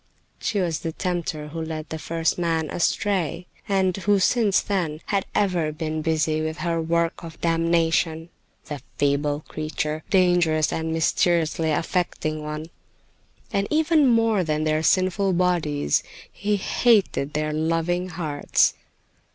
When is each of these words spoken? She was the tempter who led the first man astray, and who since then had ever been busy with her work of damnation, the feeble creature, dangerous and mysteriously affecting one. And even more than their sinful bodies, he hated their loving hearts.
She 0.39 0.59
was 0.59 0.79
the 0.79 0.91
tempter 0.93 1.49
who 1.49 1.61
led 1.61 1.89
the 1.89 1.99
first 1.99 2.39
man 2.39 2.71
astray, 2.71 3.45
and 3.69 3.95
who 3.95 4.17
since 4.17 4.59
then 4.59 4.99
had 5.05 5.27
ever 5.35 5.71
been 5.71 6.01
busy 6.01 6.41
with 6.41 6.57
her 6.57 6.81
work 6.81 7.23
of 7.23 7.39
damnation, 7.39 8.29
the 8.65 8.81
feeble 8.97 9.41
creature, 9.47 10.03
dangerous 10.09 10.73
and 10.73 10.91
mysteriously 10.91 11.69
affecting 11.69 12.41
one. 12.43 12.71
And 13.53 13.67
even 13.69 14.07
more 14.07 14.43
than 14.43 14.63
their 14.63 14.81
sinful 14.81 15.33
bodies, 15.33 16.01
he 16.31 16.55
hated 16.57 17.33
their 17.33 17.53
loving 17.53 18.09
hearts. 18.09 18.73